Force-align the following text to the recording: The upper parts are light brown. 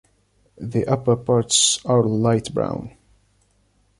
The 0.57 0.83
upper 0.87 1.15
parts 1.15 1.79
are 1.85 2.01
light 2.03 2.51
brown. 2.55 2.97